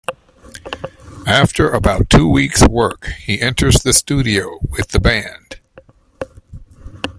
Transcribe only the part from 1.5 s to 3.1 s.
about two weeks' work,